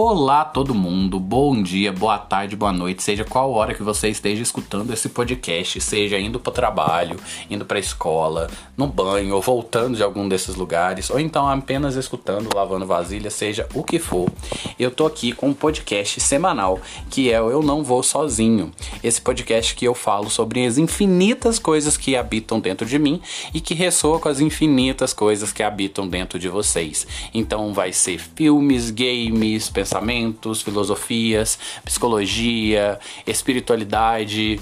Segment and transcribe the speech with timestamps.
[0.00, 4.40] Olá todo mundo, bom dia, boa tarde, boa noite, seja qual hora que você esteja
[4.40, 7.16] escutando esse podcast, seja indo para o trabalho,
[7.50, 11.96] indo para a escola, no banho ou voltando de algum desses lugares, ou então apenas
[11.96, 14.30] escutando, lavando vasilha, seja o que for.
[14.78, 16.78] Eu tô aqui com um podcast semanal
[17.10, 18.70] que é o Eu Não Vou Sozinho.
[19.02, 23.20] Esse podcast que eu falo sobre as infinitas coisas que habitam dentro de mim
[23.52, 27.04] e que ressoa com as infinitas coisas que habitam dentro de vocês.
[27.34, 29.87] Então vai ser filmes, games, pensamentos,
[30.62, 34.60] filosofias, psicologia, espiritualidade,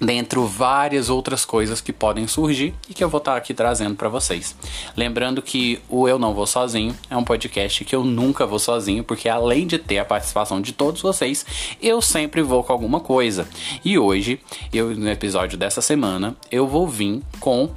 [0.00, 4.08] dentre várias outras coisas que podem surgir e que eu vou estar aqui trazendo para
[4.08, 4.54] vocês.
[4.96, 9.02] Lembrando que o Eu Não Vou Sozinho é um podcast que eu nunca vou sozinho,
[9.02, 11.44] porque além de ter a participação de todos vocês,
[11.82, 13.48] eu sempre vou com alguma coisa.
[13.84, 14.40] E hoje,
[14.72, 17.70] eu no episódio dessa semana, eu vou vir com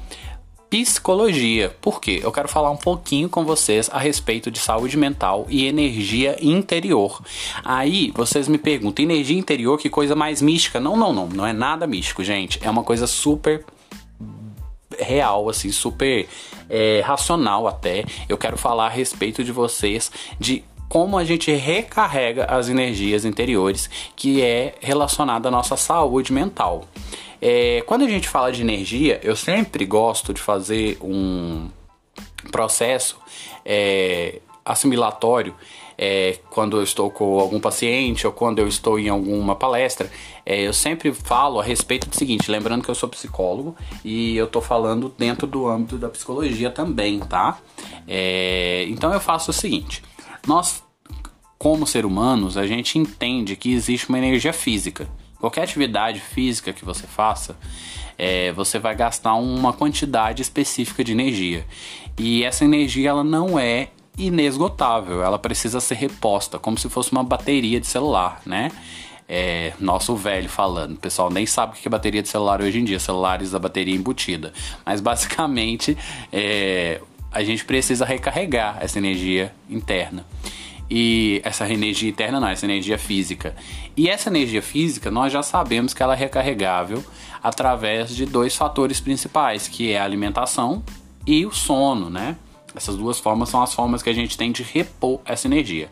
[0.71, 1.75] psicologia.
[1.81, 2.21] Por quê?
[2.23, 7.22] Eu quero falar um pouquinho com vocês a respeito de saúde mental e energia interior.
[7.61, 10.80] Aí vocês me perguntam, energia interior, que coisa mais mística?
[10.80, 12.58] Não, não, não, não é nada místico, gente.
[12.63, 13.66] É uma coisa super
[14.97, 16.25] real, assim, super
[16.69, 18.06] é, racional até.
[18.30, 23.89] Eu quero falar a respeito de vocês, de como a gente recarrega as energias interiores,
[24.14, 26.84] que é relacionado à nossa saúde mental.
[27.42, 31.69] É, quando a gente fala de energia, eu sempre gosto de fazer um
[32.52, 33.17] processo
[33.64, 35.56] é, assimilatório
[35.97, 40.12] é, quando eu estou com algum paciente ou quando eu estou em alguma palestra,
[40.45, 44.45] é, eu sempre falo a respeito do seguinte, lembrando que eu sou psicólogo e eu
[44.45, 47.59] estou falando dentro do âmbito da psicologia também, tá?
[48.06, 50.03] É, então eu faço o seguinte,
[50.47, 50.84] nós
[51.61, 55.08] como ser humanos, a gente entende que existe uma energia física.
[55.39, 57.56] Qualquer atividade física que você faça,
[58.17, 61.64] é, você vai gastar uma quantidade específica de energia.
[62.17, 67.23] E essa energia ela não é inesgotável, ela precisa ser reposta, como se fosse uma
[67.23, 68.72] bateria de celular, né?
[69.29, 70.94] É, nosso velho falando.
[70.94, 73.59] O pessoal nem sabe o que é bateria de celular hoje em dia, celulares da
[73.59, 74.52] bateria embutida.
[74.84, 75.96] Mas basicamente
[76.34, 77.00] é,
[77.31, 80.25] a gente precisa recarregar essa energia interna
[80.94, 83.56] e essa energia interna não, essa energia física.
[83.96, 87.02] E essa energia física nós já sabemos que ela é recarregável
[87.41, 90.84] através de dois fatores principais, que é a alimentação
[91.25, 92.36] e o sono, né?
[92.75, 95.90] Essas duas formas são as formas que a gente tem de repor essa energia.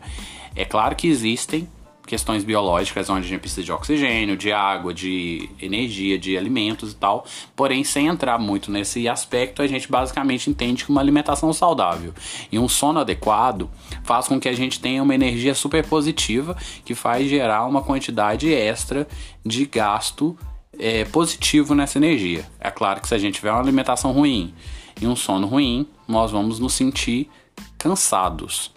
[0.54, 1.66] É claro que existem
[2.10, 6.96] questões biológicas onde a gente precisa de oxigênio, de água, de energia, de alimentos e
[6.96, 7.24] tal.
[7.54, 12.12] Porém, sem entrar muito nesse aspecto, a gente basicamente entende que uma alimentação saudável
[12.50, 13.70] e um sono adequado
[14.02, 18.52] faz com que a gente tenha uma energia super positiva que faz gerar uma quantidade
[18.52, 19.06] extra
[19.46, 20.36] de gasto
[20.76, 22.44] é, positivo nessa energia.
[22.58, 24.52] É claro que se a gente tiver uma alimentação ruim
[25.00, 27.30] e um sono ruim, nós vamos nos sentir
[27.78, 28.72] cansados.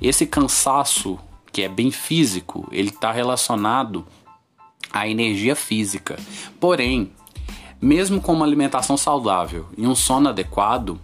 [0.00, 1.18] Esse cansaço
[1.52, 4.06] que é bem físico, ele está relacionado
[4.92, 6.18] à energia física.
[6.60, 7.12] Porém,
[7.80, 11.00] mesmo com uma alimentação saudável e um sono adequado,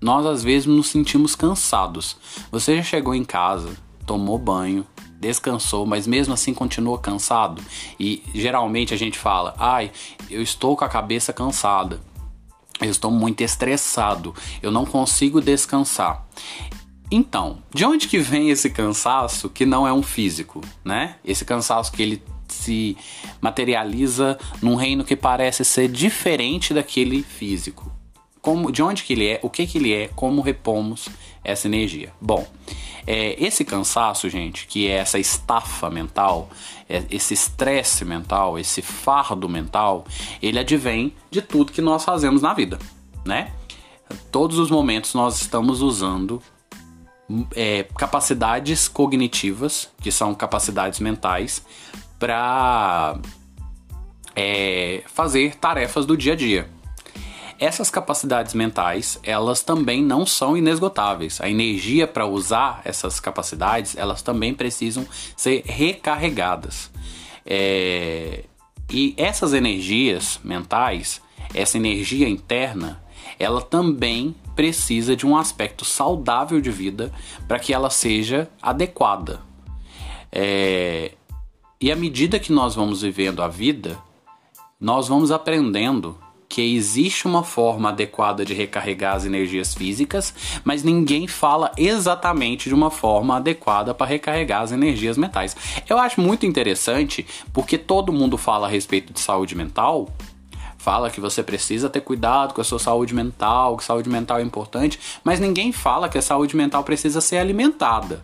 [0.00, 2.16] nós às vezes nos sentimos cansados.
[2.50, 3.74] Você já chegou em casa,
[4.06, 4.86] tomou banho,
[5.18, 7.62] descansou, mas mesmo assim continua cansado?
[7.98, 9.90] E geralmente a gente fala: "Ai,
[10.30, 12.00] eu estou com a cabeça cansada.
[12.80, 16.24] Eu estou muito estressado, eu não consigo descansar".
[17.10, 21.16] Então, de onde que vem esse cansaço que não é um físico, né?
[21.24, 22.96] Esse cansaço que ele se
[23.40, 27.92] materializa num reino que parece ser diferente daquele físico.
[28.40, 31.08] Como, de onde que ele é, o que que ele é, como repomos
[31.42, 32.12] essa energia.
[32.20, 32.46] Bom,
[33.06, 36.50] é, esse cansaço, gente, que é essa estafa mental,
[36.88, 40.06] é, esse estresse mental, esse fardo mental,
[40.42, 42.78] ele advém de tudo que nós fazemos na vida,
[43.24, 43.52] né?
[44.30, 46.42] Todos os momentos nós estamos usando
[47.54, 51.64] é, capacidades cognitivas, que são capacidades mentais,
[52.18, 53.18] para
[54.34, 56.68] é, fazer tarefas do dia a dia.
[57.58, 61.40] Essas capacidades mentais, elas também não são inesgotáveis.
[61.40, 65.06] A energia para usar essas capacidades, elas também precisam
[65.36, 66.90] ser recarregadas.
[67.46, 68.44] É,
[68.90, 71.22] e essas energias mentais,
[71.54, 73.02] essa energia interna,
[73.38, 77.12] ela também precisa de um aspecto saudável de vida
[77.46, 79.40] para que ela seja adequada.
[80.30, 81.12] É...
[81.80, 83.98] E à medida que nós vamos vivendo a vida,
[84.80, 86.18] nós vamos aprendendo
[86.48, 92.74] que existe uma forma adequada de recarregar as energias físicas, mas ninguém fala exatamente de
[92.74, 95.56] uma forma adequada para recarregar as energias mentais.
[95.88, 100.08] Eu acho muito interessante porque todo mundo fala a respeito de saúde mental,
[100.84, 104.42] fala que você precisa ter cuidado com a sua saúde mental, que saúde mental é
[104.42, 108.22] importante, mas ninguém fala que a saúde mental precisa ser alimentada.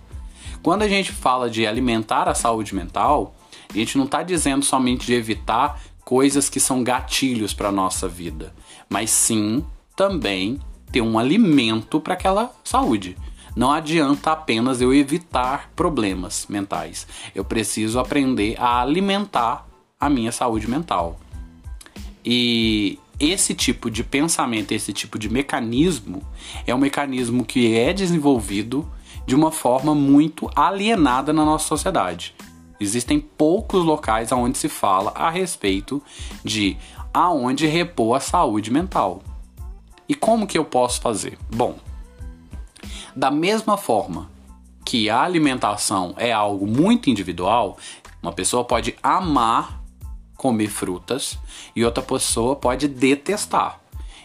[0.62, 3.34] Quando a gente fala de alimentar a saúde mental,
[3.70, 8.52] a gente não está dizendo somente de evitar coisas que são gatilhos para nossa vida,
[8.90, 9.64] mas sim
[9.96, 10.60] também
[10.92, 13.16] ter um alimento para aquela saúde.
[13.56, 17.06] Não adianta apenas eu evitar problemas mentais.
[17.34, 19.66] Eu preciso aprender a alimentar
[19.98, 21.18] a minha saúde mental.
[22.24, 26.22] E esse tipo de pensamento, esse tipo de mecanismo
[26.66, 28.90] é um mecanismo que é desenvolvido
[29.26, 32.34] de uma forma muito alienada na nossa sociedade.
[32.80, 36.02] Existem poucos locais onde se fala a respeito
[36.42, 36.76] de
[37.12, 39.22] aonde repor a saúde mental.
[40.08, 41.38] E como que eu posso fazer?
[41.54, 41.76] Bom,
[43.14, 44.30] da mesma forma
[44.84, 47.76] que a alimentação é algo muito individual,
[48.22, 49.79] uma pessoa pode amar
[50.40, 51.38] comer frutas
[51.76, 53.78] e outra pessoa pode detestar.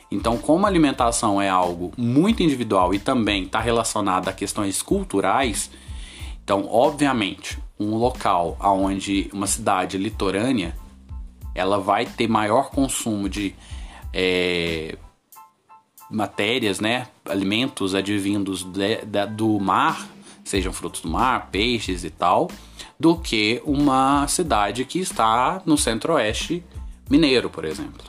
[0.09, 5.69] Então, como a alimentação é algo muito individual e também está relacionada a questões culturais,
[6.41, 10.73] então, obviamente, um local onde uma cidade litorânea
[11.53, 13.53] ela vai ter maior consumo de
[14.13, 14.97] é,
[16.09, 20.07] matérias, né, alimentos advindos de, de, do mar,
[20.45, 22.49] sejam frutos do mar, peixes e tal,
[22.97, 26.63] do que uma cidade que está no centro-oeste
[27.09, 28.05] mineiro, por exemplo.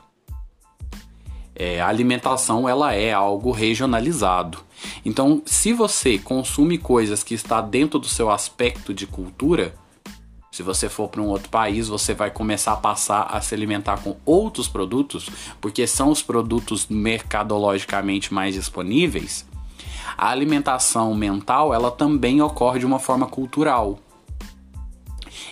[1.54, 4.58] É, a alimentação ela é algo regionalizado.
[5.04, 9.74] Então, se você consome coisas que está dentro do seu aspecto de cultura,
[10.52, 13.98] se você for para um outro país, você vai começar a passar a se alimentar
[14.02, 15.30] com outros produtos,
[15.60, 19.46] porque são os produtos mercadologicamente mais disponíveis.
[20.16, 23.98] A alimentação mental, ela também ocorre de uma forma cultural.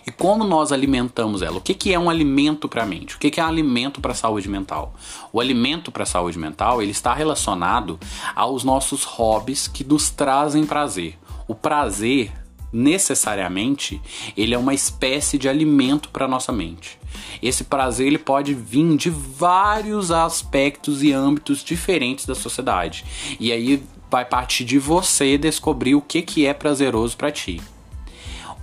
[0.07, 1.57] E como nós alimentamos ela?
[1.57, 3.17] O que, que é um alimento para a mente?
[3.17, 4.95] O que, que é um alimento para a saúde mental?
[5.33, 7.99] O alimento para a saúde mental ele está relacionado
[8.35, 11.19] aos nossos hobbies que nos trazem prazer.
[11.49, 12.33] O prazer
[12.71, 14.03] necessariamente
[14.37, 16.99] ele é uma espécie de alimento para nossa mente.
[17.41, 23.05] Esse prazer ele pode vir de vários aspectos e âmbitos diferentes da sociedade.
[23.39, 23.83] E aí
[24.15, 27.61] vai partir de você descobrir o que, que é prazeroso para ti.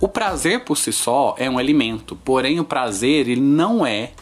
[0.00, 4.12] O prazer por si só é um alimento, porém o prazer ele não é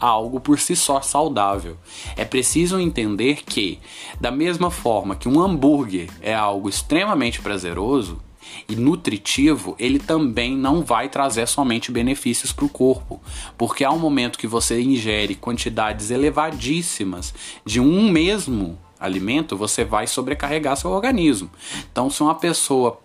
[0.00, 1.76] algo por si só saudável.
[2.16, 3.78] É preciso entender que,
[4.20, 8.20] da mesma forma que um hambúrguer é algo extremamente prazeroso
[8.68, 13.22] e nutritivo, ele também não vai trazer somente benefícios para o corpo,
[13.56, 17.32] porque há um momento que você ingere quantidades elevadíssimas
[17.64, 21.50] de um mesmo alimento, você vai sobrecarregar seu organismo.
[21.90, 23.00] Então, se uma pessoa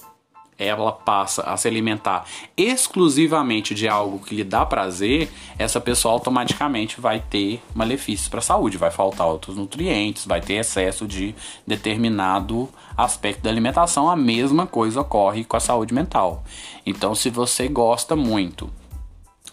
[0.58, 2.26] ela passa a se alimentar
[2.56, 8.44] exclusivamente de algo que lhe dá prazer, essa pessoa automaticamente vai ter malefícios para a
[8.44, 11.36] saúde, vai faltar outros nutrientes, vai ter excesso de
[11.68, 14.10] determinado aspecto da alimentação.
[14.10, 16.44] A mesma coisa ocorre com a saúde mental.
[16.86, 18.72] Então, se você gosta muito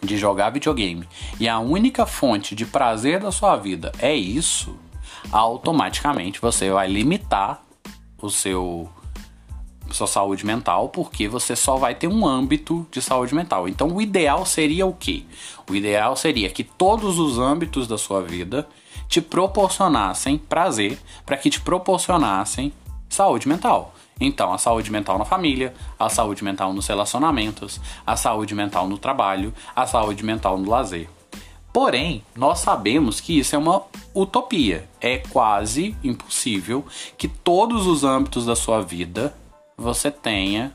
[0.00, 4.76] de jogar videogame e a única fonte de prazer da sua vida é isso,
[5.30, 7.62] automaticamente você vai limitar
[8.20, 8.88] o seu
[9.90, 13.68] sua saúde mental, porque você só vai ter um âmbito de saúde mental.
[13.68, 15.24] Então, o ideal seria o quê?
[15.68, 18.66] O ideal seria que todos os âmbitos da sua vida
[19.06, 22.72] te proporcionassem prazer, para que te proporcionassem
[23.08, 23.94] saúde mental.
[24.18, 28.96] Então, a saúde mental na família, a saúde mental nos relacionamentos, a saúde mental no
[28.96, 31.08] trabalho, a saúde mental no lazer.
[31.72, 33.82] Porém, nós sabemos que isso é uma
[34.14, 34.88] utopia.
[35.00, 36.84] É quase impossível
[37.16, 39.34] que todos os âmbitos da sua vida
[39.76, 40.72] você tenha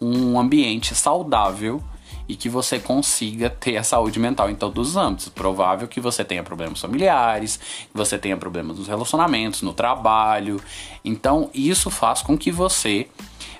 [0.00, 1.82] um ambiente saudável
[2.26, 5.28] e que você consiga ter a saúde mental em todos os âmbitos.
[5.28, 10.60] Provável que você tenha problemas familiares, que você tenha problemas nos relacionamentos, no trabalho.
[11.04, 13.08] Então, isso faz com que você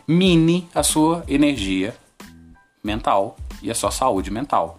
[0.06, 1.96] mine a sua energia
[2.82, 4.78] mental e a sua saúde mental.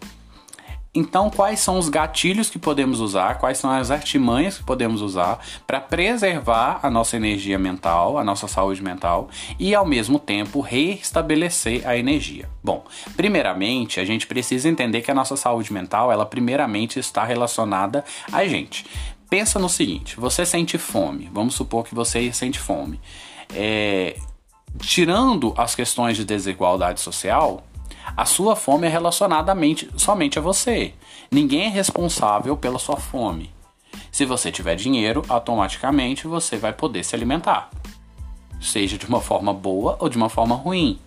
[0.93, 5.39] Então, quais são os gatilhos que podemos usar, quais são as artimanhas que podemos usar
[5.65, 11.87] para preservar a nossa energia mental, a nossa saúde mental e ao mesmo tempo restabelecer
[11.87, 12.49] a energia?
[12.61, 12.83] Bom,
[13.15, 18.45] primeiramente, a gente precisa entender que a nossa saúde mental, ela primeiramente está relacionada a
[18.45, 18.85] gente.
[19.29, 22.99] Pensa no seguinte: você sente fome, vamos supor que você sente fome.
[23.55, 24.17] É,
[24.79, 27.63] tirando as questões de desigualdade social,
[28.15, 29.53] a sua fome é relacionada
[29.95, 30.93] somente a você.
[31.31, 33.51] Ninguém é responsável pela sua fome.
[34.11, 37.69] Se você tiver dinheiro, automaticamente você vai poder se alimentar.
[38.59, 40.99] Seja de uma forma boa ou de uma forma ruim.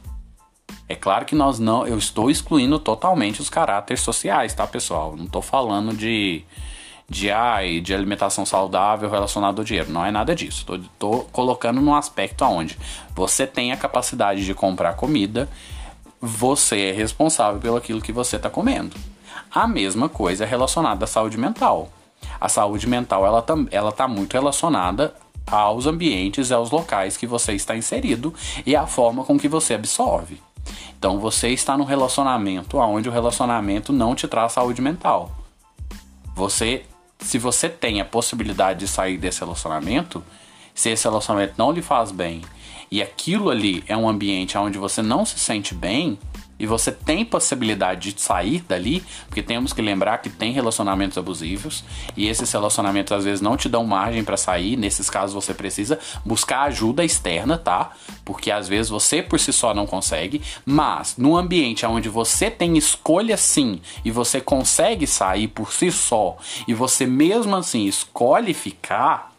[0.88, 5.14] É claro que nós não, eu estou excluindo totalmente os caráteres sociais, tá, pessoal?
[5.16, 6.44] Não estou falando de
[7.08, 9.90] de ai, de alimentação saudável relacionado ao dinheiro.
[9.90, 10.64] Não é nada disso.
[10.98, 12.78] Tô colocando num aspecto onde
[13.14, 15.48] você tem a capacidade de comprar comida,
[16.24, 18.96] você é responsável pelo aquilo que você está comendo.
[19.50, 21.90] A mesma coisa é relacionada à saúde mental.
[22.40, 25.14] A saúde mental ela tá, ela tá muito relacionada
[25.46, 28.32] aos ambientes aos locais que você está inserido
[28.64, 30.40] e à forma com que você absorve.
[30.98, 35.30] Então você está num relacionamento onde o relacionamento não te traz saúde mental.
[36.34, 36.84] Você,
[37.18, 40.24] se você tem a possibilidade de sair desse relacionamento,
[40.74, 42.42] se esse relacionamento não lhe faz bem
[42.94, 46.16] e aquilo ali é um ambiente onde você não se sente bem,
[46.56, 51.82] e você tem possibilidade de sair dali, porque temos que lembrar que tem relacionamentos abusivos
[52.16, 54.76] e esses relacionamentos às vezes não te dão margem para sair.
[54.76, 57.90] Nesses casos você precisa buscar ajuda externa, tá?
[58.24, 62.78] Porque às vezes você por si só não consegue, mas no ambiente onde você tem
[62.78, 66.36] escolha sim e você consegue sair por si só
[66.68, 69.33] e você mesmo assim escolhe ficar,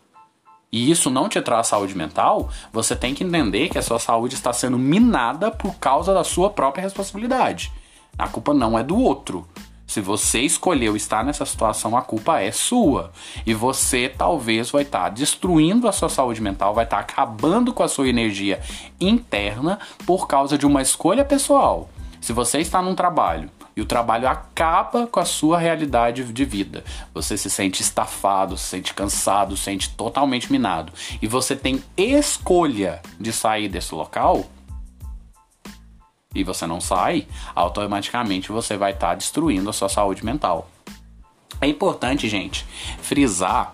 [0.75, 4.35] e isso não te traz saúde mental, você tem que entender que a sua saúde
[4.35, 7.71] está sendo minada por causa da sua própria responsabilidade.
[8.17, 9.47] A culpa não é do outro.
[9.87, 13.13] Se você escolheu estar nessa situação, a culpa é sua.
[13.45, 17.87] E você talvez vai estar destruindo a sua saúde mental, vai estar acabando com a
[17.87, 18.59] sua energia
[18.99, 21.89] interna por causa de uma escolha pessoal.
[22.19, 26.83] Se você está num trabalho e o trabalho acaba com a sua realidade de vida.
[27.13, 30.93] Você se sente estafado, se sente cansado, se sente totalmente minado.
[31.21, 34.45] E você tem escolha de sair desse local.
[36.33, 40.69] E você não sai, automaticamente você vai estar tá destruindo a sua saúde mental.
[41.59, 42.65] É importante, gente,
[43.01, 43.73] frisar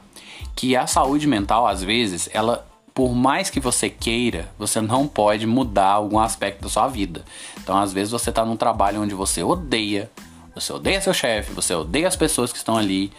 [0.56, 5.48] que a saúde mental, às vezes, ela por mais que você queira, você não pode
[5.48, 7.24] mudar algum aspecto da sua vida.
[7.62, 10.12] Então, às vezes, você está num trabalho onde você odeia,
[10.54, 13.12] você odeia seu chefe, você odeia as pessoas que estão ali.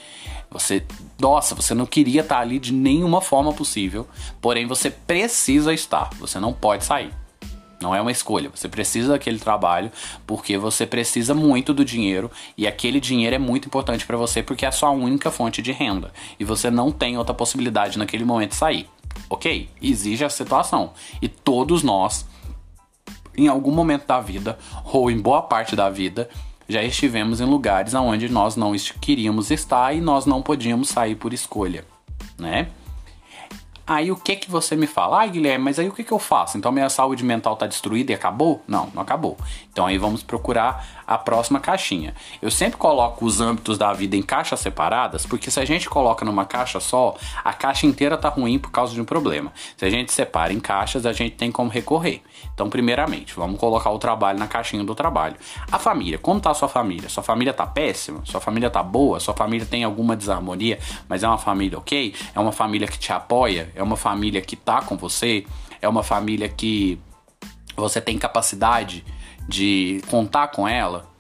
[0.51, 0.85] Você,
[1.19, 4.07] nossa, você não queria estar ali de nenhuma forma possível,
[4.41, 7.11] porém você precisa estar, você não pode sair.
[7.81, 9.91] Não é uma escolha, você precisa daquele trabalho
[10.25, 14.65] porque você precisa muito do dinheiro e aquele dinheiro é muito importante para você porque
[14.65, 18.51] é a sua única fonte de renda e você não tem outra possibilidade naquele momento
[18.51, 18.89] de sair.
[19.29, 20.93] Ok, exige a situação.
[21.21, 22.27] E todos nós,
[23.37, 26.29] em algum momento da vida, ou em boa parte da vida,
[26.69, 31.33] já estivemos em lugares onde nós não queríamos estar e nós não podíamos sair por
[31.33, 31.85] escolha,
[32.39, 32.69] né?
[33.87, 35.23] Aí o que que você me fala?
[35.23, 36.57] Ah, Guilherme, mas aí o que que eu faço?
[36.57, 38.63] Então minha saúde mental tá destruída e acabou?
[38.67, 39.37] Não, não acabou.
[39.73, 42.15] Então aí vamos procurar a próxima caixinha.
[42.43, 46.27] Eu sempre coloco os âmbitos da vida em caixas separadas, porque se a gente coloca
[46.27, 49.51] numa caixa só, a caixa inteira tá ruim por causa de um problema.
[49.77, 52.23] Se a gente separa em caixas, a gente tem como recorrer.
[52.53, 55.37] Então, primeiramente, vamos colocar o trabalho na caixinha do trabalho.
[55.71, 57.09] A família, como tá a sua família?
[57.09, 58.21] Sua família tá péssima?
[58.27, 59.19] Sua família tá boa?
[59.21, 62.15] Sua família tem alguma desarmonia, mas é uma família ok?
[62.35, 63.73] É uma família que te apoia?
[63.75, 65.47] É uma família que tá com você?
[65.81, 67.01] É uma família que
[67.75, 69.03] você tem capacidade
[69.49, 71.13] de contar com ela?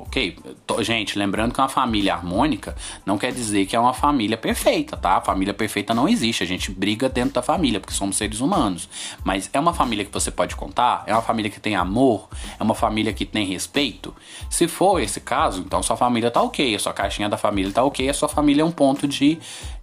[0.00, 0.38] Ok,
[0.80, 5.16] gente, lembrando que uma família harmônica não quer dizer que é uma família perfeita, tá?
[5.16, 8.88] A família perfeita não existe, a gente briga dentro da família, porque somos seres humanos.
[9.24, 11.02] Mas é uma família que você pode contar?
[11.06, 12.28] É uma família que tem amor?
[12.58, 14.14] É uma família que tem respeito?
[14.48, 17.82] Se for esse caso, então sua família tá ok, a sua caixinha da família tá
[17.82, 19.36] ok, a sua família é um ponto de,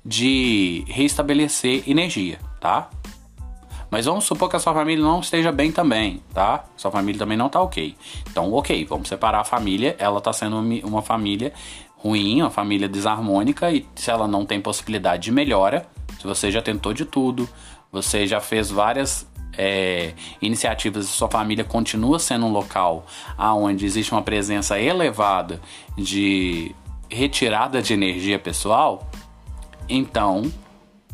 [0.03, 2.89] de restabelecer energia, tá?
[3.95, 6.65] Mas vamos supor que a sua família não esteja bem também, tá?
[6.75, 7.95] Sua família também não tá ok.
[8.29, 9.95] Então, ok, vamos separar a família.
[9.97, 11.53] Ela tá sendo uma família
[11.95, 15.87] ruim, uma família desarmônica, e se ela não tem possibilidade de melhora,
[16.19, 17.47] se você já tentou de tudo,
[17.89, 19.25] você já fez várias
[19.57, 20.11] é,
[20.41, 23.05] iniciativas e sua família continua sendo um local
[23.37, 25.61] onde existe uma presença elevada
[25.97, 26.75] de
[27.09, 29.09] retirada de energia pessoal,
[29.87, 30.51] então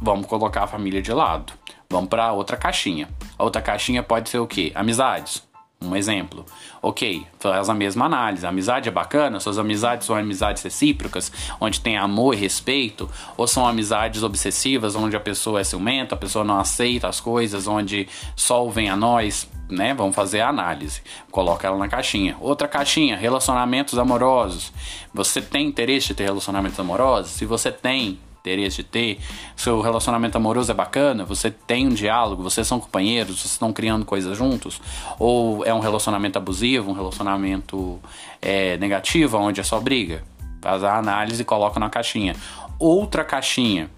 [0.02, 1.61] vamos colocar a família de lado.
[1.92, 3.10] Vamos para outra caixinha.
[3.38, 4.72] A outra caixinha pode ser o quê?
[4.74, 5.44] Amizades.
[5.84, 6.46] Um exemplo.
[6.82, 8.46] Ok, faz a mesma análise.
[8.46, 9.40] Amizade é bacana?
[9.40, 13.10] Suas amizades são amizades recíprocas, onde tem amor e respeito?
[13.36, 17.68] Ou são amizades obsessivas, onde a pessoa é ciumenta, a pessoa não aceita as coisas,
[17.68, 19.50] onde só vem a nós?
[19.70, 19.94] Né?
[19.94, 21.02] Vamos fazer a análise.
[21.30, 22.38] Coloca ela na caixinha.
[22.40, 24.72] Outra caixinha, relacionamentos amorosos.
[25.14, 27.32] Você tem interesse de ter relacionamentos amorosos?
[27.32, 29.20] Se você tem, interesse de ter,
[29.56, 34.04] seu relacionamento amoroso é bacana, você tem um diálogo, vocês são companheiros, vocês estão criando
[34.04, 34.82] coisas juntos,
[35.18, 38.00] ou é um relacionamento abusivo, um relacionamento
[38.42, 40.24] é, negativo, onde é só briga.
[40.62, 42.36] Faz a análise e coloca na caixinha.
[42.78, 43.90] Outra caixinha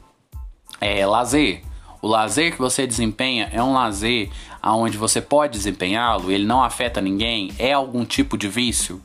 [0.80, 1.64] é lazer.
[2.02, 4.30] O lazer que você desempenha é um lazer
[4.62, 9.02] aonde você pode desempenhá-lo, ele não afeta ninguém, é algum tipo de vício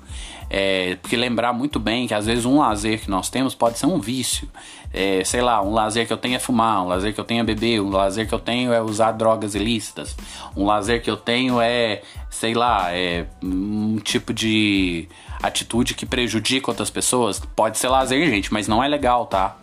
[0.50, 3.86] É, porque lembrar muito bem que às vezes um lazer que nós temos pode ser
[3.86, 4.48] um vício.
[4.92, 7.40] É, sei lá, um lazer que eu tenho é fumar, um lazer que eu tenho
[7.40, 10.16] é beber, um lazer que eu tenho é usar drogas ilícitas,
[10.56, 12.00] um lazer que eu tenho é,
[12.30, 15.06] sei lá, é um tipo de
[15.42, 17.38] atitude que prejudica outras pessoas.
[17.54, 19.56] Pode ser lazer, gente, mas não é legal, tá?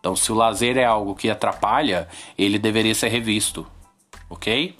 [0.00, 3.66] Então, se o lazer é algo que atrapalha, ele deveria ser revisto,
[4.30, 4.74] ok?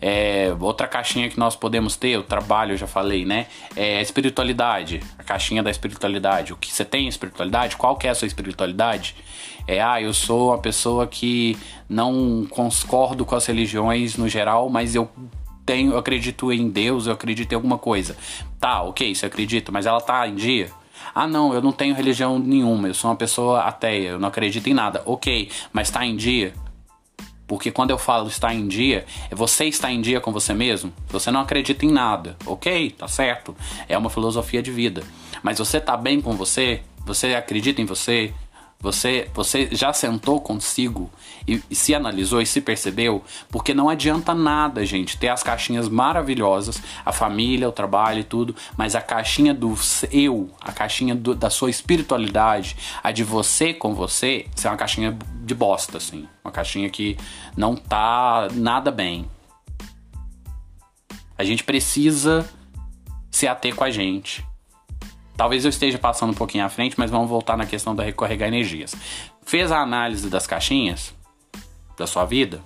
[0.00, 3.46] É, outra caixinha que nós podemos ter, o trabalho, eu já falei, né?
[3.74, 6.52] É a espiritualidade, a caixinha da espiritualidade.
[6.52, 7.76] O que você tem em espiritualidade?
[7.76, 9.14] Qual que é a sua espiritualidade?
[9.66, 11.56] É, ah, eu sou uma pessoa que
[11.88, 15.08] não concordo com as religiões no geral, mas eu
[15.64, 18.16] tenho, eu acredito em Deus, eu acredito em alguma coisa.
[18.60, 20.70] Tá, ok, você acredita, mas ela tá em dia?
[21.14, 24.68] Ah, não, eu não tenho religião nenhuma, eu sou uma pessoa ateia, eu não acredito
[24.68, 25.02] em nada.
[25.06, 26.52] Ok, mas tá em dia?
[27.46, 30.92] Porque quando eu falo estar em dia, é você estar em dia com você mesmo.
[31.08, 32.90] Você não acredita em nada, ok?
[32.90, 33.54] Tá certo.
[33.88, 35.02] É uma filosofia de vida.
[35.42, 36.82] Mas você tá bem com você?
[37.04, 38.32] Você acredita em você?
[38.84, 41.10] Você, você já sentou consigo
[41.48, 43.24] e, e, se analisou e se percebeu?
[43.48, 48.54] Porque não adianta nada, gente, ter as caixinhas maravilhosas, a família, o trabalho e tudo,
[48.76, 49.74] mas a caixinha do
[50.12, 54.76] eu, a caixinha do, da sua espiritualidade, a de você com você, isso é uma
[54.76, 56.28] caixinha de bosta, assim.
[56.44, 57.16] Uma caixinha que
[57.56, 59.24] não tá nada bem.
[61.38, 62.46] A gente precisa
[63.30, 64.44] se ater com a gente.
[65.36, 68.48] Talvez eu esteja passando um pouquinho à frente, mas vamos voltar na questão da recarregar
[68.48, 68.94] energias.
[69.44, 71.12] Fez a análise das caixinhas
[71.98, 72.60] da sua vida?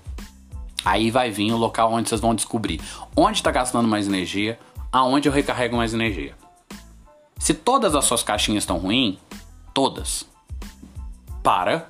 [0.84, 2.80] Aí vai vir o local onde vocês vão descobrir
[3.16, 4.58] onde está gastando mais energia,
[4.92, 6.34] aonde eu recarrego mais energia.
[7.38, 9.16] Se todas as suas caixinhas estão ruins,
[9.72, 10.26] todas,
[11.42, 11.88] para,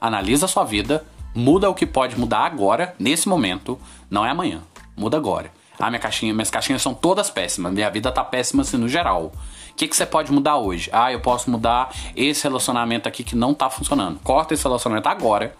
[0.00, 4.62] analisa a sua vida, muda o que pode mudar agora, nesse momento, não é amanhã,
[4.96, 5.50] muda agora.
[5.78, 9.32] Ah, minha caixinha, minhas caixinhas são todas péssimas, minha vida tá péssima assim no geral
[9.80, 10.90] que, que você pode mudar hoje?
[10.92, 14.20] Ah, eu posso mudar esse relacionamento aqui que não tá funcionando.
[14.22, 15.56] Corta esse relacionamento agora.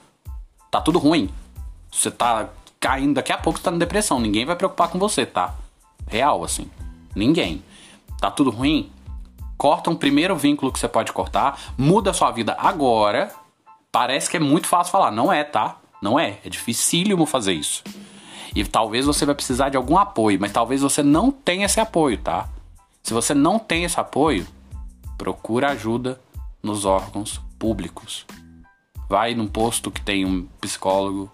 [0.70, 1.30] Tá tudo ruim.
[1.90, 4.20] Você tá caindo, daqui a pouco você tá na depressão.
[4.20, 5.54] Ninguém vai preocupar com você, tá?
[6.06, 6.70] Real, assim.
[7.16, 7.64] Ninguém.
[8.20, 8.92] Tá tudo ruim?
[9.56, 11.58] Corta um primeiro vínculo que você pode cortar.
[11.78, 13.34] Muda a sua vida agora.
[13.90, 15.10] Parece que é muito fácil falar.
[15.10, 15.78] Não é, tá?
[16.02, 16.40] Não é.
[16.44, 17.82] É dificílimo fazer isso.
[18.54, 22.18] E talvez você vai precisar de algum apoio, mas talvez você não tenha esse apoio,
[22.18, 22.50] tá?
[23.02, 24.46] Se você não tem esse apoio,
[25.18, 26.20] procura ajuda
[26.62, 28.26] nos órgãos públicos.
[29.08, 31.30] Vai num posto que tem um psicólogo,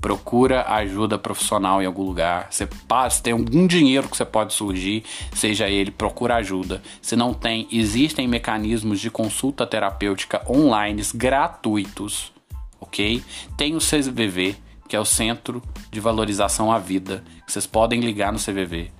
[0.00, 2.48] procura ajuda profissional em algum lugar.
[2.50, 6.82] Você passa, tem algum dinheiro que você pode surgir, seja ele, procura ajuda.
[7.02, 12.32] Se não tem, existem mecanismos de consulta terapêutica online gratuitos,
[12.80, 13.22] ok?
[13.56, 14.56] Tem o CVV,
[14.88, 18.90] que é o Centro de Valorização à Vida, que vocês podem ligar no CVV,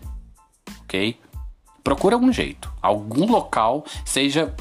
[0.82, 1.18] ok?
[1.82, 2.72] Procura algum jeito.
[2.80, 4.54] Algum local, seja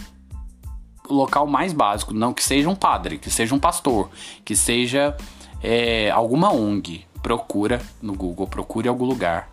[1.08, 4.10] o local mais básico, não que seja um padre, que seja um pastor,
[4.46, 5.16] que seja
[5.62, 7.06] é, alguma ONG.
[7.22, 9.50] Procura no Google, procure algum lugar.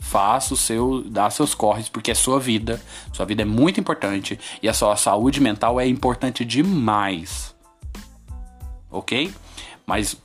[0.00, 2.80] Faça o seu, dá seus corres, porque é sua vida.
[3.12, 7.54] Sua vida é muito importante e a sua saúde mental é importante demais.
[8.90, 9.32] Ok?
[9.86, 10.16] Mas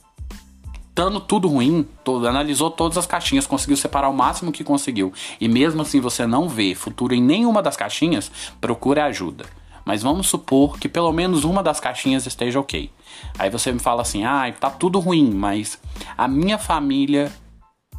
[0.95, 5.47] estando tudo ruim, todo, analisou todas as caixinhas, conseguiu separar o máximo que conseguiu, e
[5.49, 8.31] mesmo assim você não vê futuro em nenhuma das caixinhas,
[8.61, 9.45] procure ajuda.
[9.83, 12.89] Mas vamos supor que pelo menos uma das caixinhas esteja ok.
[13.37, 15.77] Aí você me fala assim: ah, tá tudo ruim, mas
[16.17, 17.31] a minha família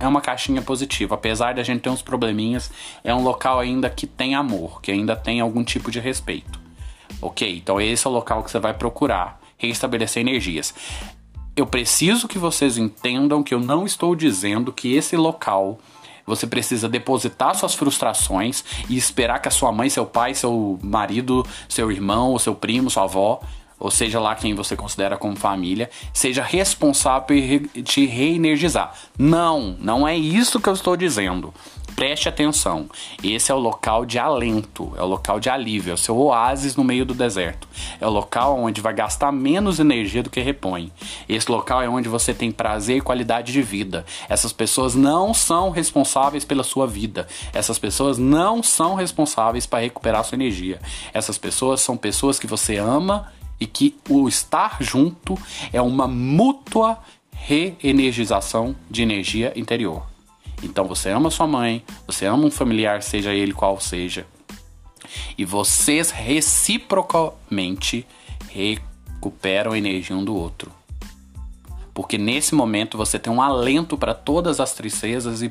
[0.00, 1.14] é uma caixinha positiva.
[1.14, 2.72] Apesar de a gente ter uns probleminhas,
[3.04, 6.58] é um local ainda que tem amor, que ainda tem algum tipo de respeito.
[7.22, 10.74] Ok, então esse é o local que você vai procurar restabelecer energias
[11.56, 15.78] eu preciso que vocês entendam que eu não estou dizendo que esse local
[16.26, 21.46] você precisa depositar suas frustrações e esperar que a sua mãe, seu pai, seu marido,
[21.68, 23.40] seu irmão, ou seu primo, sua avó,
[23.78, 28.94] ou seja lá quem você considera como família, seja responsável por te reenergizar.
[29.16, 31.54] Não, não é isso que eu estou dizendo.
[31.96, 32.90] Preste atenção.
[33.24, 36.76] Esse é o local de alento, é o local de alívio, é o seu oásis
[36.76, 37.66] no meio do deserto.
[37.98, 40.92] É o local onde vai gastar menos energia do que repõe.
[41.26, 44.04] Esse local é onde você tem prazer e qualidade de vida.
[44.28, 47.26] Essas pessoas não são responsáveis pela sua vida.
[47.54, 50.78] Essas pessoas não são responsáveis para recuperar sua energia.
[51.14, 55.38] Essas pessoas são pessoas que você ama e que o estar junto
[55.72, 56.98] é uma mútua
[57.32, 60.15] reenergização de energia interior.
[60.62, 64.26] Então você ama sua mãe, você ama um familiar, seja ele qual seja,
[65.36, 68.06] e vocês reciprocamente
[68.48, 70.72] recuperam a energia um do outro.
[71.92, 75.50] Porque nesse momento você tem um alento para todas as tristezas e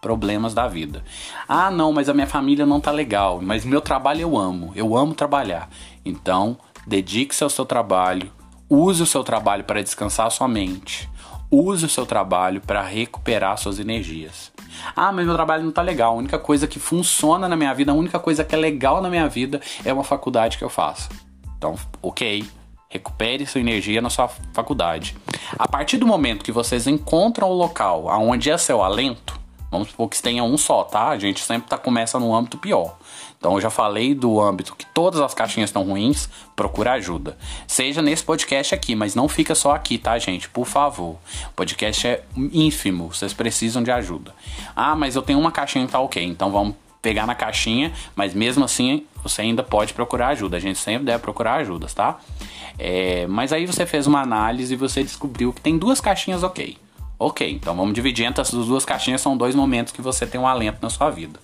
[0.00, 1.02] problemas da vida.
[1.48, 4.96] Ah, não, mas a minha família não tá legal, mas meu trabalho eu amo, eu
[4.96, 5.70] amo trabalhar.
[6.04, 8.30] Então, dedique-se ao seu trabalho,
[8.68, 11.08] use o seu trabalho para descansar a sua mente,
[11.50, 14.52] use o seu trabalho para recuperar suas energias.
[14.94, 16.12] Ah, mas meu trabalho não tá legal.
[16.12, 19.08] A única coisa que funciona na minha vida, a única coisa que é legal na
[19.08, 21.08] minha vida é uma faculdade que eu faço.
[21.56, 22.44] Então, ok,
[22.88, 25.16] recupere sua energia na sua faculdade.
[25.58, 29.36] A partir do momento que vocês encontram o local aonde é seu alento,
[29.70, 31.08] Vamos supor que tenha um só, tá?
[31.08, 32.96] A gente sempre tá, começa no âmbito pior.
[33.46, 37.38] Então eu já falei do âmbito que todas as caixinhas estão ruins, procura ajuda.
[37.64, 40.48] Seja nesse podcast aqui, mas não fica só aqui, tá, gente?
[40.48, 41.16] Por favor.
[41.50, 44.34] O podcast é ínfimo, vocês precisam de ajuda.
[44.74, 48.34] Ah, mas eu tenho uma caixinha que tá ok, então vamos pegar na caixinha, mas
[48.34, 50.56] mesmo assim você ainda pode procurar ajuda.
[50.56, 52.18] A gente sempre deve procurar ajudas, tá?
[52.76, 56.76] É, mas aí você fez uma análise e você descobriu que tem duas caixinhas ok.
[57.16, 60.48] Ok, então vamos dividir entre essas duas caixinhas, são dois momentos que você tem um
[60.48, 61.38] alento na sua vida.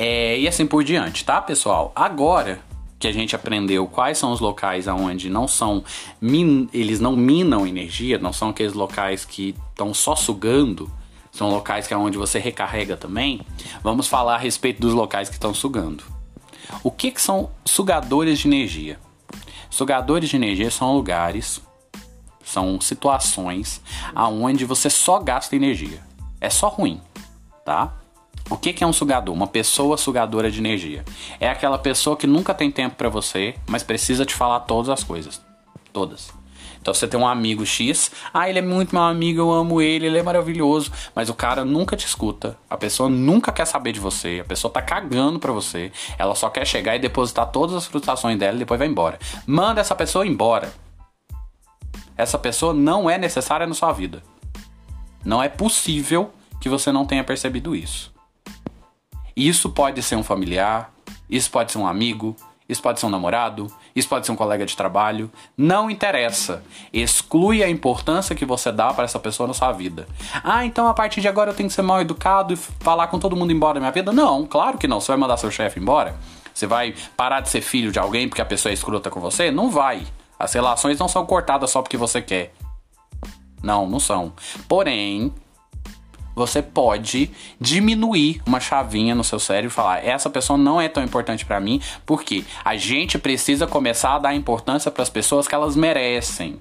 [0.00, 1.90] É, e assim por diante, tá, pessoal?
[1.92, 2.60] Agora
[3.00, 5.82] que a gente aprendeu quais são os locais aonde não são
[6.20, 10.88] min, eles não minam energia, não são aqueles locais que estão só sugando,
[11.32, 13.40] são locais que é onde você recarrega também.
[13.82, 16.04] Vamos falar a respeito dos locais que estão sugando.
[16.84, 19.00] O que, que são sugadores de energia?
[19.68, 21.60] Sugadores de energia são lugares
[22.44, 23.82] são situações
[24.14, 26.00] aonde você só gasta energia.
[26.40, 27.00] É só ruim,
[27.64, 27.94] tá?
[28.50, 29.34] O que, é um sugador?
[29.34, 31.04] Uma pessoa sugadora de energia.
[31.38, 35.04] É aquela pessoa que nunca tem tempo para você, mas precisa te falar todas as
[35.04, 35.40] coisas.
[35.92, 36.32] Todas.
[36.80, 40.06] Então você tem um amigo X, ah, ele é muito meu amigo, eu amo ele,
[40.06, 44.00] ele é maravilhoso, mas o cara nunca te escuta, a pessoa nunca quer saber de
[44.00, 47.86] você, a pessoa tá cagando pra você, ela só quer chegar e depositar todas as
[47.86, 49.18] frustrações dela e depois vai embora.
[49.44, 50.72] Manda essa pessoa embora
[52.18, 54.24] essa pessoa não é necessária na sua vida.
[55.24, 58.12] Não é possível que você não tenha percebido isso.
[59.38, 60.90] Isso pode ser um familiar,
[61.30, 62.34] isso pode ser um amigo,
[62.68, 66.60] isso pode ser um namorado, isso pode ser um colega de trabalho, não interessa.
[66.92, 70.08] Exclui a importância que você dá para essa pessoa na sua vida.
[70.42, 73.20] Ah, então a partir de agora eu tenho que ser mal educado e falar com
[73.20, 74.10] todo mundo embora da minha vida?
[74.10, 75.00] Não, claro que não.
[75.00, 76.16] Você vai mandar seu chefe embora?
[76.52, 79.52] Você vai parar de ser filho de alguém porque a pessoa é escrota com você?
[79.52, 80.04] Não vai.
[80.36, 82.52] As relações não são cortadas só porque você quer.
[83.62, 84.32] Não, não são.
[84.66, 85.32] Porém,
[86.38, 91.04] você pode diminuir uma chavinha no seu cérebro e falar: essa pessoa não é tão
[91.04, 95.54] importante para mim, porque a gente precisa começar a dar importância para as pessoas que
[95.54, 96.58] elas merecem.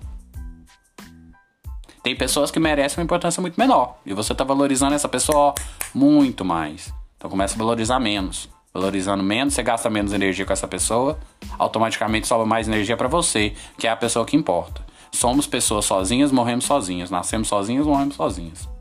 [2.03, 5.53] Tem pessoas que merecem uma importância muito menor e você tá valorizando essa pessoa
[5.93, 6.93] muito mais.
[7.17, 11.17] Então começa a valorizar menos valorizando menos, você gasta menos energia com essa pessoa,
[11.57, 14.85] automaticamente sobra mais energia para você, que é a pessoa que importa.
[15.11, 18.76] Somos pessoas sozinhas, morremos sozinhas, nascemos sozinhas, morremos sozinhas.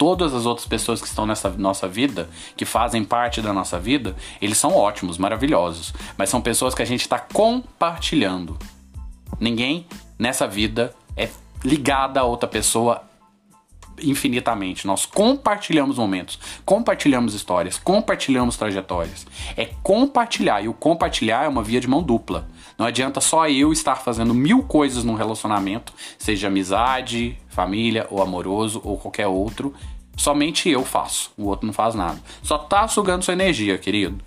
[0.00, 4.16] Todas as outras pessoas que estão nessa nossa vida, que fazem parte da nossa vida,
[4.40, 8.56] eles são ótimos, maravilhosos, mas são pessoas que a gente está compartilhando.
[9.38, 9.86] Ninguém
[10.18, 11.28] nessa vida é
[11.62, 13.02] ligada a outra pessoa
[14.02, 14.86] infinitamente.
[14.86, 19.26] Nós compartilhamos momentos, compartilhamos histórias, compartilhamos trajetórias.
[19.54, 22.48] É compartilhar, e o compartilhar é uma via de mão dupla.
[22.78, 28.80] Não adianta só eu estar fazendo mil coisas num relacionamento, seja amizade, família ou amoroso
[28.82, 29.74] ou qualquer outro.
[30.16, 32.18] Somente eu faço, o outro não faz nada.
[32.42, 34.18] Só tá sugando sua energia, querido.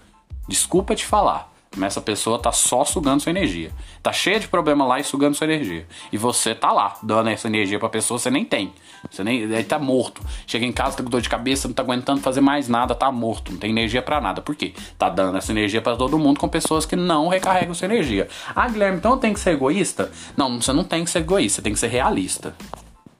[0.47, 1.51] Desculpa te falar.
[1.75, 3.71] Mas essa pessoa tá só sugando sua energia.
[4.01, 5.87] Tá cheia de problema lá e sugando sua energia.
[6.11, 8.71] E você tá lá, dando essa energia pra pessoa, você nem tem.
[9.09, 9.39] Você nem.
[9.39, 10.21] Ele tá morto.
[10.45, 13.11] Chega em casa, tá com dor de cabeça, não tá aguentando fazer mais nada, tá
[13.11, 13.51] morto.
[13.51, 14.41] Não tem energia para nada.
[14.41, 14.73] Por quê?
[14.99, 18.27] Tá dando essa energia para todo mundo com pessoas que não recarregam sua energia.
[18.55, 20.11] Ah, Guilherme, então eu tenho que ser egoísta?
[20.37, 22.55] Não, você não tem que ser egoísta, você tem que ser realista.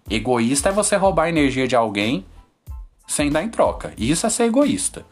[0.09, 2.25] Egoísta é você roubar a energia de alguém
[3.07, 3.93] sem dar em troca.
[3.97, 5.05] Isso é ser egoísta.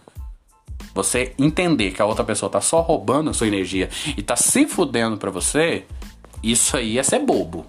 [0.94, 4.68] Você entender que a outra pessoa tá só roubando a sua energia e tá se
[4.68, 5.86] fudendo pra você,
[6.44, 7.66] isso aí é ser bobo.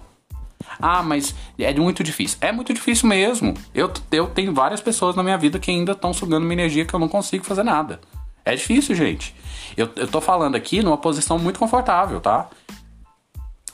[0.81, 2.37] Ah, mas é muito difícil.
[2.41, 3.53] É muito difícil mesmo.
[3.73, 6.93] Eu, eu tenho várias pessoas na minha vida que ainda estão sugando minha energia que
[6.93, 8.01] eu não consigo fazer nada.
[8.43, 9.33] É difícil, gente.
[9.77, 12.49] Eu, eu tô falando aqui numa posição muito confortável, tá?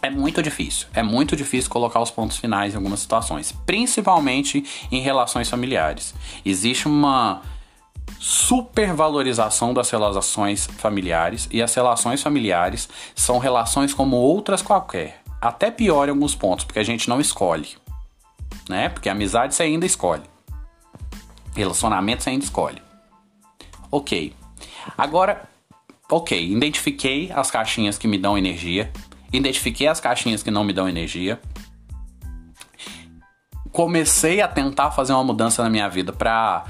[0.02, 0.88] É muito difícil.
[0.94, 6.14] É muito difícil colocar os pontos finais em algumas situações, principalmente em relações familiares.
[6.46, 7.42] Existe uma
[8.18, 15.22] supervalorização das relações familiares e as relações familiares são relações como outras qualquer.
[15.42, 17.78] Até pior em alguns pontos, porque a gente não escolhe.
[18.68, 18.90] Né?
[18.90, 20.24] Porque amizade você ainda escolhe.
[21.56, 22.82] Relacionamento você ainda escolhe.
[23.92, 24.34] Ok.
[24.98, 25.48] Agora,
[26.10, 28.92] ok, identifiquei as caixinhas que me dão energia.
[29.32, 31.40] Identifiquei as caixinhas que não me dão energia.
[33.72, 36.66] comecei a tentar fazer uma mudança na minha vida pra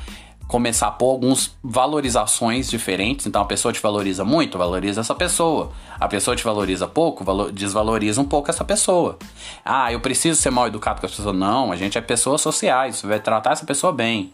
[0.49, 3.27] começar a pôr algumas valorizações diferentes.
[3.27, 5.71] Então a pessoa te valoriza muito, valoriza essa pessoa.
[5.99, 9.17] A pessoa te valoriza pouco, valor, desvaloriza um pouco essa pessoa.
[9.63, 11.35] Ah, eu preciso ser mal educado com as pessoas.
[11.35, 14.33] Não, a gente é pessoas sociais, você vai tratar essa pessoa bem.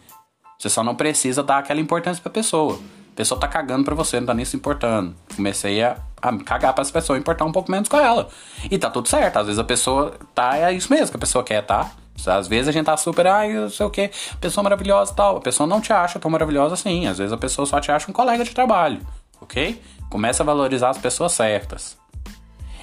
[0.57, 2.79] Você só não precisa dar aquela importância pra pessoa.
[3.11, 5.13] A pessoa tá cagando pra você, não tá nem se importando.
[5.35, 5.97] Comecei a
[6.45, 8.29] cagar pra essa pessoa, importar um pouco menos com ela.
[8.69, 9.37] E tá tudo certo.
[9.37, 11.91] Às vezes a pessoa tá, é isso mesmo que a pessoa quer, tá?
[12.27, 14.09] Às vezes a gente tá super, ai, não sei o que,
[14.39, 15.37] pessoa maravilhosa e tal.
[15.37, 17.07] A pessoa não te acha tão maravilhosa assim.
[17.07, 18.99] Às vezes a pessoa só te acha um colega de trabalho,
[19.41, 19.81] ok?
[20.09, 21.97] Começa a valorizar as pessoas certas.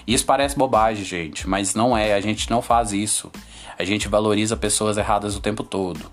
[0.07, 2.15] Isso parece bobagem, gente, mas não é.
[2.15, 3.31] A gente não faz isso.
[3.79, 6.11] A gente valoriza pessoas erradas o tempo todo,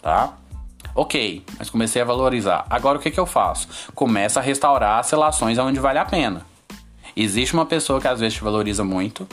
[0.00, 0.34] tá?
[0.94, 2.64] Ok, mas comecei a valorizar.
[2.70, 3.68] Agora o que, que eu faço?
[3.94, 6.46] Começa a restaurar as relações onde vale a pena.
[7.16, 9.26] Existe uma pessoa que às vezes te valoriza muito,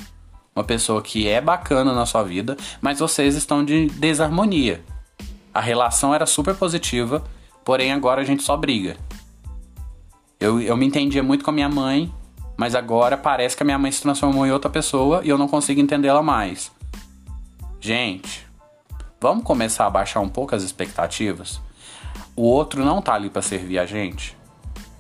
[0.56, 4.84] uma pessoa que é bacana na sua vida, mas vocês estão de desarmonia.
[5.54, 7.24] A relação era super positiva,
[7.63, 8.97] porém agora a gente só briga.
[10.39, 12.12] Eu, eu me entendia muito com a minha mãe,
[12.58, 15.47] mas agora parece que a minha mãe se transformou em outra pessoa e eu não
[15.47, 16.71] consigo entendê-la mais.
[17.80, 18.47] Gente,
[19.21, 21.62] vamos começar a baixar um pouco as expectativas?
[22.36, 24.36] O outro não tá ali para servir a gente.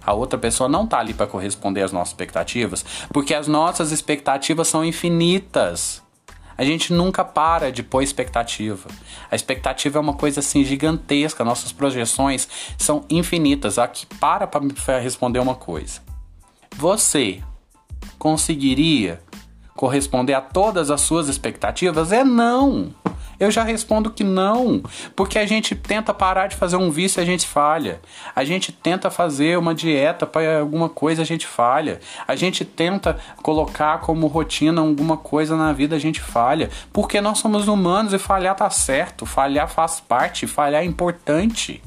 [0.05, 4.67] A outra pessoa não tá ali para corresponder às nossas expectativas, porque as nossas expectativas
[4.67, 6.01] são infinitas.
[6.55, 8.87] A gente nunca para de pôr expectativa.
[9.29, 13.79] A expectativa é uma coisa assim gigantesca, nossas projeções são infinitas.
[13.79, 16.01] Aqui para para responder uma coisa.
[16.77, 17.41] Você
[18.19, 19.19] conseguiria
[19.75, 22.11] corresponder a todas as suas expectativas?
[22.11, 22.93] É não.
[23.41, 24.83] Eu já respondo que não,
[25.15, 27.99] porque a gente tenta parar de fazer um vício a gente falha.
[28.35, 31.99] A gente tenta fazer uma dieta para alguma coisa, a gente falha.
[32.27, 36.69] A gente tenta colocar como rotina alguma coisa na vida, a gente falha.
[36.93, 41.81] Porque nós somos humanos e falhar tá certo, falhar faz parte, falhar é importante.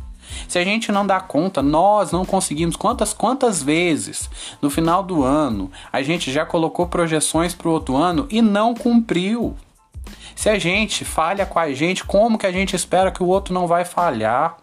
[0.48, 2.76] Se a gente não dá conta, nós não conseguimos.
[2.76, 4.28] Quantas quantas vezes
[4.60, 8.74] no final do ano a gente já colocou projeções para o outro ano e não
[8.74, 9.56] cumpriu?
[10.34, 13.54] Se a gente falha com a gente, como que a gente espera que o outro
[13.54, 14.56] não vai falhar?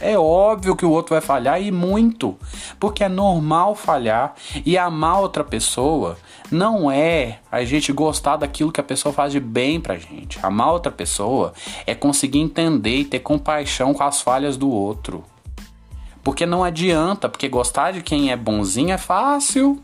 [0.00, 2.36] É óbvio que o outro vai falhar e muito,
[2.78, 4.34] porque é normal falhar
[4.64, 6.16] e amar outra pessoa
[6.50, 10.38] não é a gente gostar daquilo que a pessoa faz de bem pra gente.
[10.42, 11.52] Amar outra pessoa
[11.86, 15.24] é conseguir entender e ter compaixão com as falhas do outro.
[16.22, 19.82] Porque não adianta, porque gostar de quem é bonzinho é fácil.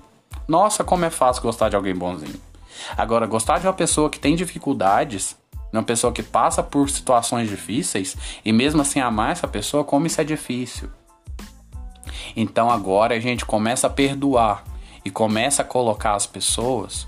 [0.48, 2.40] Nossa, como é fácil gostar de alguém bonzinho.
[2.96, 5.36] Agora, gostar de uma pessoa que tem dificuldades,
[5.78, 10.20] uma pessoa que passa por situações difíceis e mesmo assim amar essa pessoa, como isso
[10.20, 10.90] é difícil.
[12.36, 14.64] Então agora a gente começa a perdoar
[15.04, 17.06] e começa a colocar as pessoas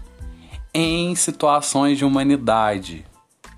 [0.72, 3.04] em situações de humanidade.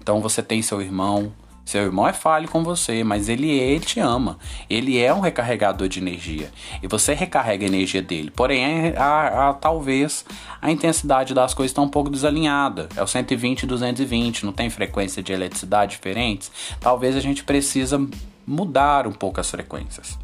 [0.01, 1.33] Então você tem seu irmão,
[1.69, 4.39] seu irmão é falho com você, mas ele, ele te ama.
[4.71, 6.51] Ele é um recarregador de energia.
[6.83, 8.31] E você recarrega a energia dele.
[8.35, 10.25] Porém, a, a, talvez
[10.63, 12.89] a intensidade das coisas está um pouco desalinhada.
[12.97, 16.51] É o 120 e 220, não tem frequência de eletricidade diferentes.
[16.81, 18.01] Talvez a gente precisa
[18.47, 20.19] mudar um pouco as frequências.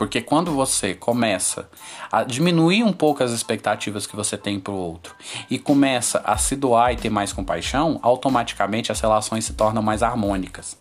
[0.00, 1.68] Porque quando você começa
[2.10, 5.14] a diminuir um pouco as expectativas que você tem para o outro
[5.50, 10.02] e começa a se doar e ter mais compaixão, automaticamente as relações se tornam mais
[10.02, 10.78] harmônicas.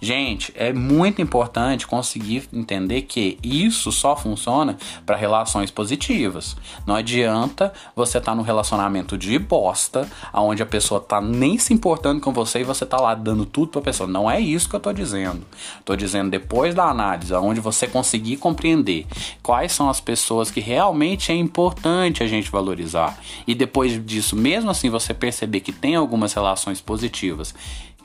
[0.00, 6.56] Gente, é muito importante conseguir entender que isso só funciona para relações positivas.
[6.86, 11.74] Não adianta você estar tá num relacionamento de bosta, onde a pessoa tá nem se
[11.74, 14.08] importando com você e você tá lá dando tudo para a pessoa.
[14.08, 15.44] Não é isso que eu tô dizendo.
[15.84, 18.59] Tô dizendo depois da análise, onde você conseguir compreender
[19.42, 23.18] quais são as pessoas que realmente é importante a gente valorizar.
[23.46, 27.54] E depois disso, mesmo assim, você perceber que tem algumas relações positivas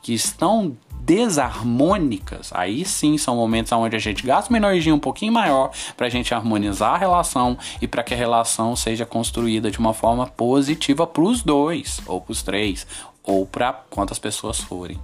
[0.01, 5.31] que estão desarmônicas, aí sim são momentos onde a gente gasta uma energia um pouquinho
[5.31, 9.79] maior para a gente harmonizar a relação e para que a relação seja construída de
[9.79, 12.85] uma forma positiva para os dois, ou para os três,
[13.23, 14.99] ou para quantas pessoas forem.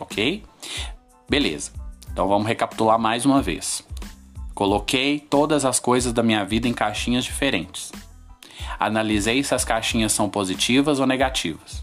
[0.00, 0.42] Ok?
[1.28, 1.72] Beleza.
[2.12, 3.85] Então vamos recapitular mais uma vez.
[4.56, 7.92] Coloquei todas as coisas da minha vida em caixinhas diferentes.
[8.80, 11.82] Analisei se as caixinhas são positivas ou negativas.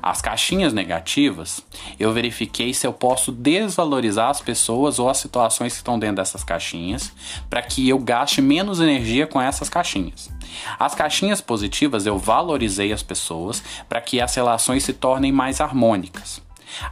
[0.00, 1.60] As caixinhas negativas,
[1.98, 6.44] eu verifiquei se eu posso desvalorizar as pessoas ou as situações que estão dentro dessas
[6.44, 7.10] caixinhas
[7.50, 10.30] para que eu gaste menos energia com essas caixinhas.
[10.78, 16.40] As caixinhas positivas, eu valorizei as pessoas para que as relações se tornem mais harmônicas.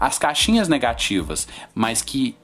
[0.00, 2.36] As caixinhas negativas, mas que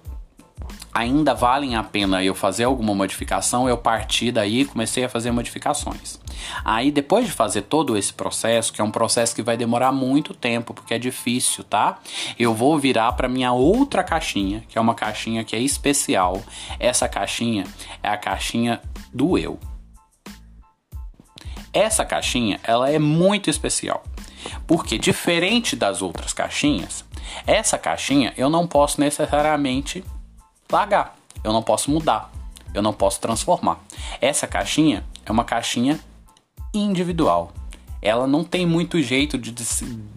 [0.95, 5.33] ainda valem a pena eu fazer alguma modificação, eu parti daí e comecei a fazer
[5.33, 6.21] modificações.
[6.65, 10.33] Aí depois de fazer todo esse processo, que é um processo que vai demorar muito
[10.33, 11.99] tempo, porque é difícil, tá?
[12.39, 16.41] Eu vou virar para minha outra caixinha, que é uma caixinha que é especial.
[16.79, 17.65] Essa caixinha
[18.01, 18.81] é a caixinha
[19.13, 19.59] do eu.
[21.73, 24.05] Essa caixinha, ela é muito especial.
[24.65, 27.05] Porque diferente das outras caixinhas,
[27.47, 30.05] essa caixinha eu não posso necessariamente
[30.75, 32.31] largar, eu não posso mudar,
[32.73, 33.79] eu não posso transformar.
[34.21, 36.01] Essa caixinha é uma caixinha
[36.73, 37.53] individual.
[38.03, 39.65] Ela não tem muito jeito de, de,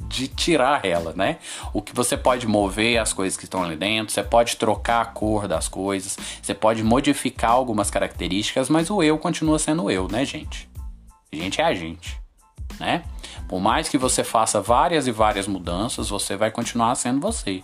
[0.09, 1.37] de tirar ela, né?
[1.71, 5.05] O que você pode mover as coisas que estão ali dentro, você pode trocar a
[5.05, 10.25] cor das coisas, você pode modificar algumas características, mas o eu continua sendo eu, né,
[10.25, 10.67] gente?
[11.31, 12.19] A gente é a gente,
[12.79, 13.03] né?
[13.47, 17.63] Por mais que você faça várias e várias mudanças, você vai continuar sendo você.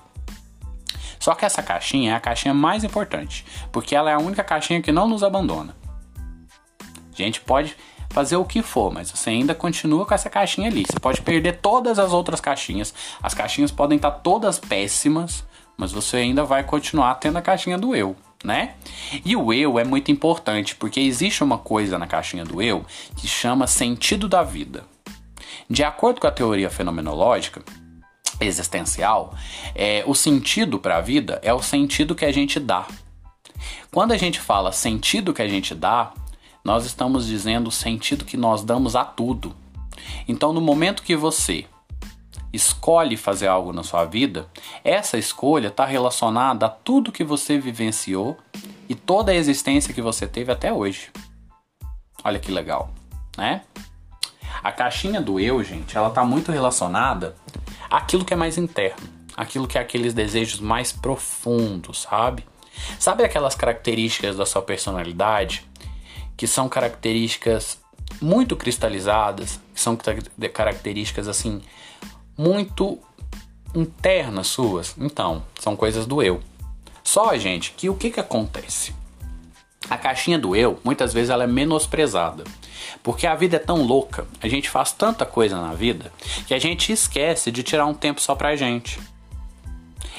[1.24, 4.82] Só que essa caixinha é a caixinha mais importante, porque ela é a única caixinha
[4.82, 5.74] que não nos abandona.
[6.82, 7.78] A gente pode
[8.10, 10.84] fazer o que for, mas você ainda continua com essa caixinha ali.
[10.86, 12.94] Você pode perder todas as outras caixinhas.
[13.22, 15.46] As caixinhas podem estar todas péssimas,
[15.78, 18.74] mas você ainda vai continuar tendo a caixinha do eu, né?
[19.24, 23.30] E o eu é muito importante, porque existe uma coisa na caixinha do eu que
[23.30, 24.84] chama sentido da vida.
[25.70, 27.64] De acordo com a teoria fenomenológica,
[28.44, 29.34] existencial,
[29.76, 32.88] é, o sentido para a vida é o sentido que a gente dá.
[33.92, 36.14] Quando a gente fala sentido que a gente dá,
[36.64, 39.56] nós estamos dizendo o sentido que nós damos a tudo.
[40.28, 41.66] Então, no momento que você
[42.52, 44.48] escolhe fazer algo na sua vida,
[44.84, 48.38] essa escolha está relacionada a tudo que você vivenciou
[48.88, 51.12] e toda a existência que você teve até hoje.
[52.24, 52.92] Olha que legal,
[53.38, 53.64] né?
[54.64, 57.36] A caixinha do eu, gente, ela está muito relacionada
[57.94, 62.44] aquilo que é mais interno, aquilo que é aqueles desejos mais profundos, sabe?
[63.00, 65.64] Sabe aquelas características da sua personalidade
[66.36, 67.78] que são características
[68.20, 69.96] muito cristalizadas, que são
[70.52, 71.62] características assim
[72.36, 72.98] muito
[73.76, 74.96] internas suas?
[74.98, 76.42] Então, são coisas do eu.
[77.04, 78.96] Só, gente, que o que que acontece?
[79.90, 82.44] A caixinha do eu, muitas vezes ela é menosprezada.
[83.02, 86.12] Porque a vida é tão louca, a gente faz tanta coisa na vida,
[86.48, 89.00] que a gente esquece de tirar um tempo só pra gente.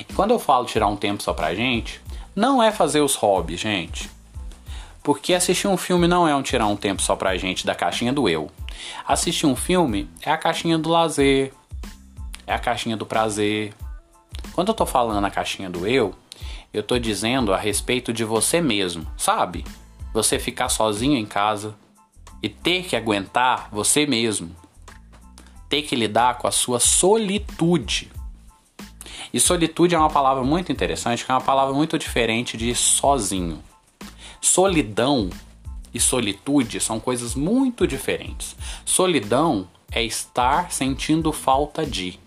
[0.01, 2.01] E quando eu falo tirar um tempo só pra gente,
[2.35, 4.11] não é fazer os hobbies, gente.
[5.03, 8.13] Porque assistir um filme não é um tirar um tempo só pra gente da caixinha
[8.13, 8.51] do eu.
[9.07, 11.53] Assistir um filme é a caixinha do lazer,
[12.47, 13.73] é a caixinha do prazer.
[14.53, 16.15] Quando eu tô falando a caixinha do eu,
[16.75, 19.65] eu tô dizendo a respeito de você mesmo, sabe?
[20.13, 21.75] Você ficar sozinho em casa,
[22.45, 24.55] e ter que aguentar você mesmo,
[25.67, 28.13] ter que lidar com a sua solitude.
[29.33, 33.65] E solitude é uma palavra muito interessante, que é uma palavra muito diferente de sozinho.
[34.43, 35.31] Solidão
[35.95, 38.55] e solitude são coisas muito diferentes.
[38.85, 42.21] Solidão é estar sentindo falta de.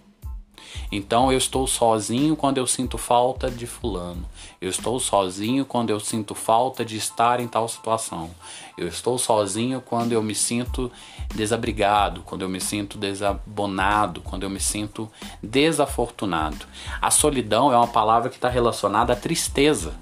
[0.92, 4.26] Então eu estou sozinho quando eu sinto falta de fulano.
[4.60, 8.30] Eu estou sozinho quando eu sinto falta de estar em tal situação.
[8.78, 10.92] Eu estou sozinho quando eu me sinto
[11.34, 16.66] desabrigado, quando eu me sinto desabonado, quando eu me sinto desafortunado.
[17.02, 19.96] A solidão é uma palavra que está relacionada à tristeza,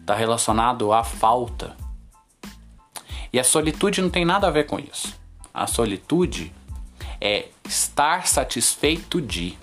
[0.00, 1.76] está relacionado à falta.
[3.32, 5.14] E a solitude não tem nada a ver com isso.
[5.52, 6.52] A solitude
[7.20, 9.58] é estar satisfeito de.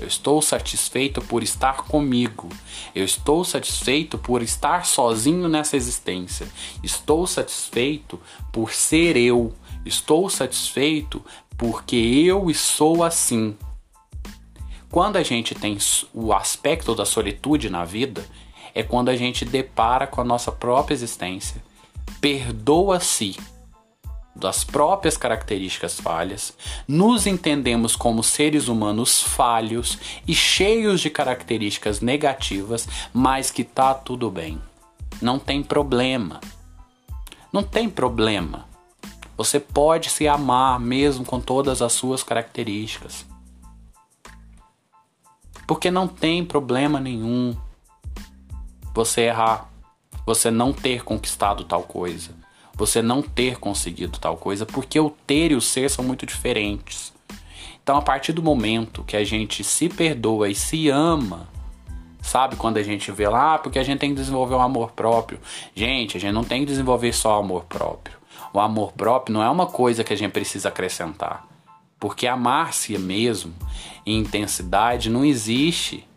[0.00, 2.48] Eu estou satisfeito por estar comigo.
[2.94, 6.48] Eu estou satisfeito por estar sozinho nessa existência.
[6.82, 8.18] Estou satisfeito
[8.50, 9.52] por ser eu.
[9.84, 11.22] Estou satisfeito
[11.58, 13.54] porque eu sou assim.
[14.90, 15.76] Quando a gente tem
[16.14, 18.26] o aspecto da solitude na vida,
[18.74, 21.62] é quando a gente depara com a nossa própria existência,
[22.22, 23.36] perdoa-se
[24.34, 26.54] das próprias características falhas,
[26.86, 34.30] nos entendemos como seres humanos falhos e cheios de características negativas, mas que tá tudo
[34.30, 34.60] bem.
[35.20, 36.40] Não tem problema.
[37.52, 38.66] Não tem problema.
[39.36, 43.26] Você pode se amar mesmo com todas as suas características.
[45.66, 47.56] Porque não tem problema nenhum
[48.94, 49.70] você errar,
[50.26, 52.39] você não ter conquistado tal coisa
[52.80, 57.12] você não ter conseguido tal coisa, porque o ter e o ser são muito diferentes.
[57.82, 61.46] Então, a partir do momento que a gente se perdoa e se ama,
[62.22, 62.56] sabe?
[62.56, 65.38] Quando a gente vê lá, ah, porque a gente tem que desenvolver o amor próprio.
[65.74, 68.16] Gente, a gente não tem que desenvolver só amor próprio.
[68.50, 71.46] O amor próprio não é uma coisa que a gente precisa acrescentar.
[71.98, 73.52] Porque amar-se mesmo
[74.06, 76.08] em intensidade não existe.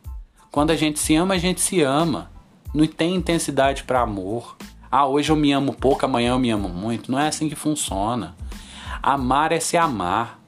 [0.49, 2.31] Quando a gente se ama, a gente se ama.
[2.73, 4.55] Não tem intensidade para amor.
[4.95, 7.11] Ah, hoje eu me amo pouco, amanhã eu me amo muito.
[7.11, 8.35] Não é assim que funciona.
[9.01, 10.39] Amar é se amar.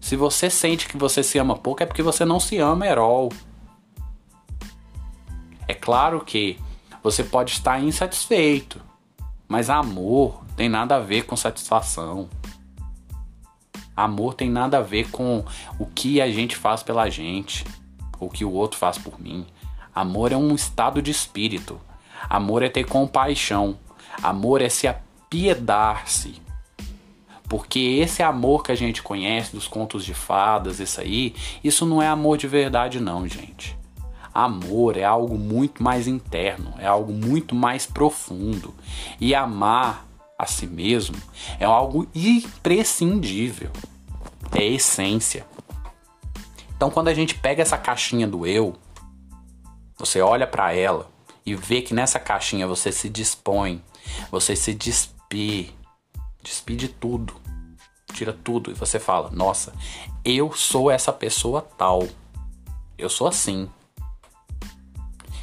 [0.00, 3.30] Se você sente que você se ama pouco, é porque você não se ama, Herol.
[5.68, 6.58] É claro que
[7.02, 8.80] você pode estar insatisfeito,
[9.46, 12.26] mas amor tem nada a ver com satisfação.
[13.94, 15.44] Amor tem nada a ver com
[15.78, 17.66] o que a gente faz pela gente,
[18.18, 19.44] o que o outro faz por mim.
[19.94, 21.78] Amor é um estado de espírito.
[22.28, 23.78] Amor é ter compaixão.
[24.22, 26.40] Amor é se apiedar-se.
[27.48, 32.00] Porque esse amor que a gente conhece dos contos de fadas, isso aí, isso não
[32.00, 33.76] é amor de verdade não, gente.
[34.32, 38.72] Amor é algo muito mais interno, é algo muito mais profundo.
[39.20, 40.06] E amar
[40.38, 41.16] a si mesmo
[41.58, 43.70] é algo imprescindível.
[44.54, 45.44] É essência.
[46.76, 48.74] Então, quando a gente pega essa caixinha do eu,
[49.98, 51.10] você olha para ela
[51.50, 53.82] e vê que nessa caixinha você se dispõe,
[54.30, 55.74] você se despe,
[56.40, 57.34] despe de tudo,
[58.12, 59.72] tira tudo e você fala: Nossa,
[60.24, 62.06] eu sou essa pessoa tal,
[62.96, 63.68] eu sou assim.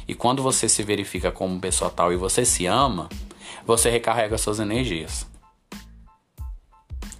[0.06, 3.10] E quando você se verifica como pessoa tal e você se ama,
[3.66, 5.26] você recarrega suas energias.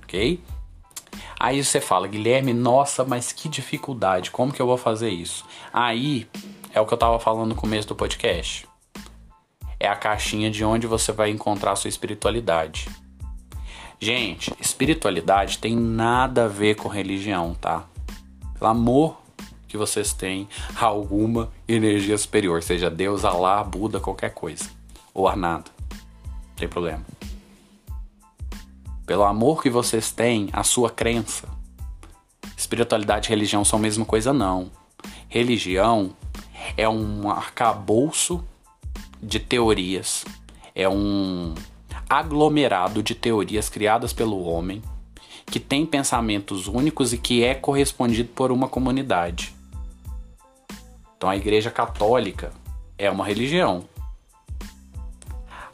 [0.03, 0.43] Ok?
[1.39, 5.45] Aí você fala, Guilherme, nossa, mas que dificuldade, como que eu vou fazer isso?
[5.70, 6.26] Aí
[6.72, 8.68] é o que eu tava falando no começo do podcast.
[9.81, 12.89] É a caixinha de onde você vai encontrar sua espiritualidade.
[14.01, 17.85] Gente, espiritualidade tem nada a ver com religião, tá?
[18.59, 19.20] Pelo amor
[19.66, 20.49] que vocês têm
[20.81, 24.70] alguma energia superior, seja Deus, Alá, Buda, qualquer coisa,
[25.12, 25.70] ou Arnado.
[26.31, 27.05] Não tem problema.
[29.05, 31.49] Pelo amor que vocês têm, a sua crença.
[32.57, 34.70] Espiritualidade e religião são a mesma coisa, não.
[35.29, 36.14] Religião
[36.76, 38.45] é um arcabouço
[39.23, 40.25] de teorias,
[40.75, 41.55] é um
[42.09, 44.83] aglomerado de teorias criadas pelo homem
[45.47, 49.55] que tem pensamentos únicos e que é correspondido por uma comunidade.
[51.16, 52.53] Então a Igreja Católica
[52.97, 53.85] é uma religião.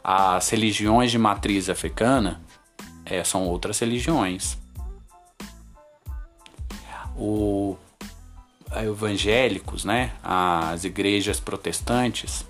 [0.03, 2.41] As religiões de matriz africana
[3.05, 4.57] é, são outras religiões.
[7.17, 7.77] O
[8.75, 12.45] evangélicos, né, as igrejas protestantes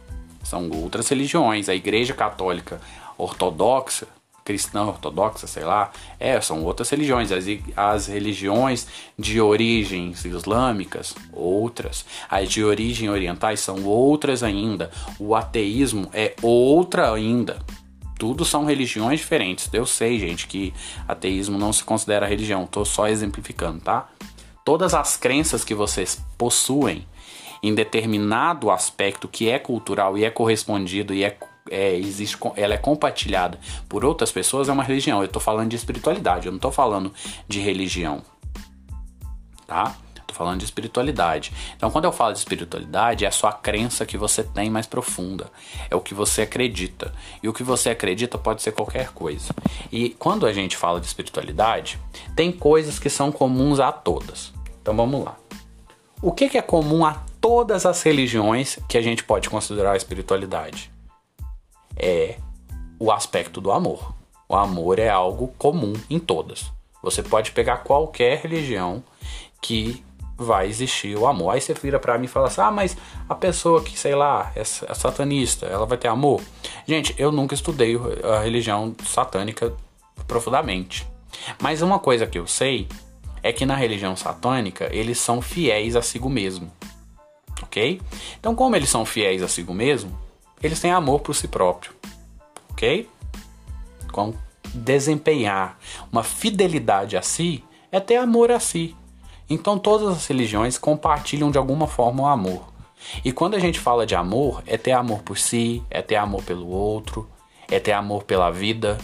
[0.46, 1.68] são outras religiões.
[1.68, 2.80] A Igreja Católica
[3.18, 4.08] Ortodoxa
[4.46, 7.32] cristã ortodoxa, sei lá, é, são outras religiões.
[7.32, 8.88] As, as religiões
[9.18, 12.06] de origens islâmicas, outras.
[12.30, 14.91] As de origem orientais são outras ainda.
[15.20, 17.58] O ateísmo é outra ainda.
[18.20, 19.68] Tudo são religiões diferentes.
[19.74, 20.72] Eu sei, gente, que
[21.08, 22.68] ateísmo não se considera religião.
[22.68, 24.08] Tô só exemplificando, tá?
[24.64, 27.06] Todas as crenças que vocês possuem
[27.62, 31.38] em determinado aspecto que é cultural e é correspondido e é
[31.70, 35.20] é, existe, ela é compartilhada por outras pessoas, é uma religião.
[35.20, 37.14] Eu estou falando de espiritualidade, eu não estou falando
[37.47, 38.22] de religião.
[39.66, 39.95] Tá?
[40.16, 41.51] Estou falando de espiritualidade.
[41.76, 45.49] Então, quando eu falo de espiritualidade, é a sua crença que você tem mais profunda.
[45.89, 47.14] É o que você acredita.
[47.41, 49.53] E o que você acredita pode ser qualquer coisa.
[49.91, 51.99] E quando a gente fala de espiritualidade,
[52.36, 54.53] tem coisas que são comuns a todas.
[54.82, 55.38] Então, vamos lá.
[56.22, 60.89] O que é comum a todas as religiões que a gente pode considerar a espiritualidade?
[61.96, 62.38] é
[63.00, 64.14] o aspecto do amor.
[64.48, 66.72] O amor é algo comum em todas.
[67.02, 69.04] Você pode pegar qualquer religião
[69.62, 70.04] que
[70.38, 71.52] vai existir o amor.
[71.52, 74.52] Aí você vira para mim e fala assim: ah, mas a pessoa que, sei lá,
[74.56, 76.41] é, é satanista, ela vai ter amor?
[76.88, 79.74] Gente, eu nunca estudei a religião satânica
[80.28, 81.08] profundamente.
[81.62, 82.88] Mas uma coisa que eu sei
[83.41, 86.72] é que na religião satânica eles são fiéis a si mesmo.
[87.62, 88.01] Ok?
[88.39, 90.18] Então, como eles são fiéis a si mesmo,
[90.62, 91.93] eles têm amor por si próprio,
[92.72, 93.08] ok?
[94.12, 94.34] Com
[94.74, 95.78] desempenhar
[96.12, 98.95] uma fidelidade a si é ter amor a si.
[99.49, 102.74] Então todas as religiões compartilham de alguma forma o amor.
[103.24, 106.43] E quando a gente fala de amor, é ter amor por si, é ter amor
[106.43, 107.30] pelo outro,
[107.70, 108.97] é ter amor pela vida.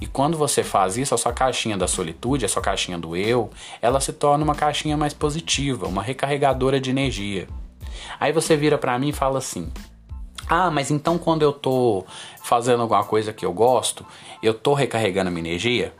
[0.00, 3.50] E quando você faz isso, a sua caixinha da solitude, a sua caixinha do eu,
[3.80, 7.48] ela se torna uma caixinha mais positiva, uma recarregadora de energia.
[8.18, 9.70] Aí você vira para mim e fala assim:
[10.48, 12.04] ah, mas então quando eu tô
[12.42, 14.04] fazendo alguma coisa que eu gosto,
[14.42, 15.94] eu tô recarregando minha energia?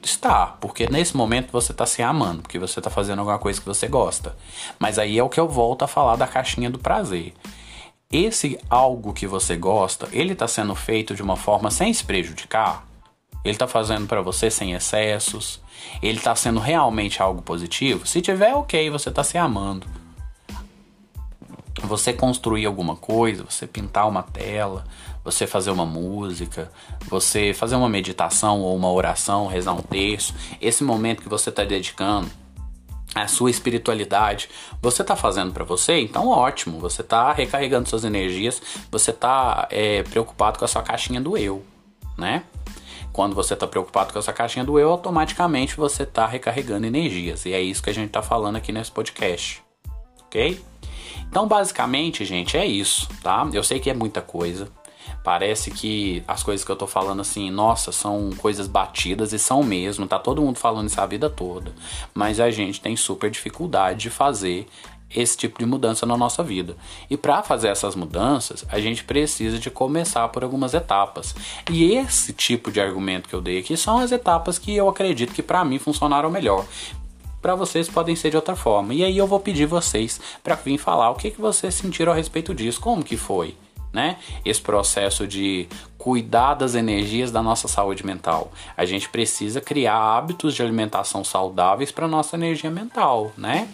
[0.00, 3.66] Está, porque nesse momento você tá se amando, porque você tá fazendo alguma coisa que
[3.66, 4.36] você gosta.
[4.78, 7.32] Mas aí é o que eu volto a falar da caixinha do prazer.
[8.10, 12.86] Esse algo que você gosta, ele tá sendo feito de uma forma sem se prejudicar?
[13.44, 15.60] Ele tá fazendo para você sem excessos?
[16.00, 18.06] Ele tá sendo realmente algo positivo?
[18.06, 20.01] Se tiver, ok, você tá se amando
[21.80, 24.84] você construir alguma coisa, você pintar uma tela,
[25.24, 26.70] você fazer uma música,
[27.08, 31.64] você fazer uma meditação ou uma oração, rezar um terço, esse momento que você está
[31.64, 32.28] dedicando
[33.14, 34.48] à sua espiritualidade,
[34.80, 38.60] você está fazendo para você, então ótimo, você está recarregando suas energias,
[38.90, 41.64] você está é, preocupado com a sua caixinha do eu,
[42.16, 42.44] né?
[43.12, 47.44] Quando você está preocupado com essa caixinha do eu, automaticamente você está recarregando energias.
[47.44, 49.62] E é isso que a gente está falando aqui nesse podcast.
[50.22, 50.58] Ok?
[51.28, 53.48] Então, basicamente, gente, é isso, tá?
[53.52, 54.68] Eu sei que é muita coisa.
[55.24, 59.62] Parece que as coisas que eu tô falando assim, nossa, são coisas batidas e são
[59.62, 61.72] mesmo, tá todo mundo falando isso a vida toda.
[62.12, 64.66] Mas a gente tem super dificuldade de fazer
[65.14, 66.76] esse tipo de mudança na nossa vida.
[67.08, 71.34] E para fazer essas mudanças, a gente precisa de começar por algumas etapas.
[71.70, 75.34] E esse tipo de argumento que eu dei aqui são as etapas que eu acredito
[75.34, 76.64] que para mim funcionaram melhor.
[77.42, 78.94] Para vocês podem ser de outra forma.
[78.94, 82.14] E aí eu vou pedir vocês para vir falar o que, que vocês sentiram a
[82.14, 83.56] respeito disso, como que foi
[83.92, 84.16] né?
[84.44, 85.68] Esse processo de
[85.98, 88.50] cuidar das energias da nossa saúde mental.
[88.76, 93.68] A gente precisa criar hábitos de alimentação saudáveis para nossa energia mental, né?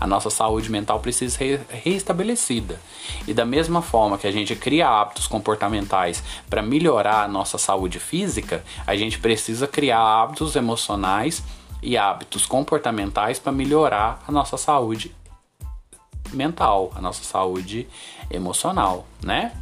[0.00, 2.80] A nossa saúde mental precisa ser reestabelecida.
[3.26, 7.98] E da mesma forma que a gente cria hábitos comportamentais para melhorar a nossa saúde
[7.98, 11.42] física, a gente precisa criar hábitos emocionais
[11.82, 15.14] e hábitos comportamentais para melhorar a nossa saúde
[16.32, 17.88] mental, a nossa saúde
[18.30, 19.52] emocional, né?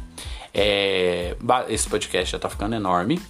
[0.53, 1.35] É,
[1.69, 3.21] esse podcast já tá ficando enorme.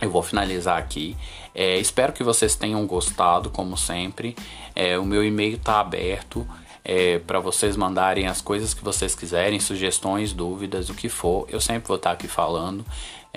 [0.00, 1.16] Eu vou finalizar aqui.
[1.54, 4.36] É, espero que vocês tenham gostado, como sempre.
[4.74, 6.46] É, o meu e-mail tá aberto
[6.84, 11.46] é, para vocês mandarem as coisas que vocês quiserem, sugestões, dúvidas, o que for.
[11.50, 12.84] Eu sempre vou estar tá aqui falando.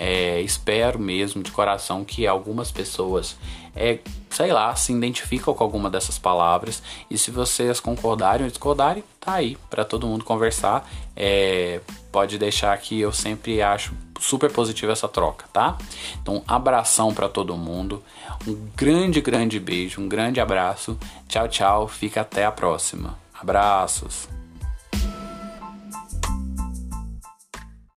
[0.02, 3.36] É, espero mesmo de coração que algumas pessoas,
[3.76, 3.98] é,
[4.30, 9.34] sei lá, se identificam com alguma dessas palavras e se vocês concordarem ou discordarem, tá
[9.34, 10.90] aí para todo mundo conversar.
[11.14, 15.76] É, pode deixar que eu sempre acho super positiva essa troca, tá?
[16.22, 18.02] Então, abração para todo mundo.
[18.48, 20.98] Um grande, grande beijo, um grande abraço.
[21.28, 21.88] Tchau, tchau.
[21.88, 23.18] Fica até a próxima.
[23.38, 24.39] Abraços.